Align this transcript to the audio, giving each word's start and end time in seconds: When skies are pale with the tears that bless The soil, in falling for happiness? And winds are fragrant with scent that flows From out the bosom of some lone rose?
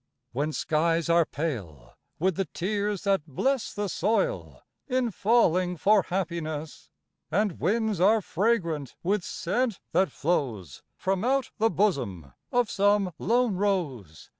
When 0.31 0.51
skies 0.51 1.09
are 1.09 1.27
pale 1.27 1.93
with 2.17 2.35
the 2.35 2.45
tears 2.45 3.03
that 3.03 3.21
bless 3.27 3.71
The 3.71 3.87
soil, 3.87 4.63
in 4.87 5.11
falling 5.11 5.77
for 5.77 6.01
happiness? 6.01 6.89
And 7.29 7.59
winds 7.59 7.99
are 8.01 8.19
fragrant 8.19 8.95
with 9.03 9.23
scent 9.23 9.79
that 9.91 10.11
flows 10.11 10.81
From 10.97 11.23
out 11.23 11.51
the 11.59 11.69
bosom 11.69 12.33
of 12.51 12.67
some 12.71 13.13
lone 13.19 13.57
rose? 13.57 14.27